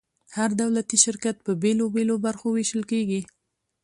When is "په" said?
1.45-1.51